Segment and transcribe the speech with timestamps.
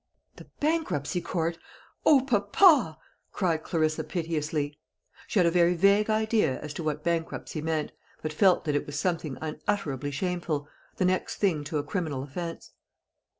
[0.37, 1.59] "The bankruptcy court!
[2.07, 2.97] O, papa!"
[3.31, 4.79] cried Clarissa piteously.
[5.27, 7.91] She had a very vague idea as to what bankruptcy meant,
[8.23, 10.67] but felt that it was something unutterably shameful
[10.97, 12.71] the next thing to a criminal offence.